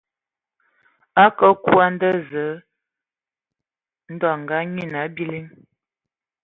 [1.23, 2.53] A kǝǝ kwi a nda Zǝǝ
[4.13, 5.45] ndɔ a anyian a biliŋ.